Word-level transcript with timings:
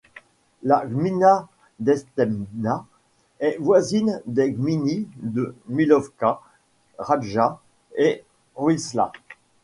La 0.63 0.83
gmina 0.87 1.47
d'Istebna 1.79 2.87
est 3.39 3.57
voisine 3.59 4.19
des 4.25 4.51
gminy 4.51 5.07
de 5.17 5.53
Milówka, 5.67 6.41
Rajcza 6.97 7.61
et 7.93 8.25
Wisła. 8.59 9.11